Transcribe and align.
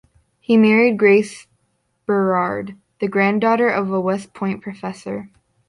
He 0.39 0.57
married 0.57 0.97
Grace 0.97 1.45
Berard, 2.07 2.75
the 2.99 3.07
granddaughter 3.07 3.69
of 3.69 3.91
a 3.93 4.01
West 4.01 4.33
Point 4.33 4.63
professor. 4.63 5.29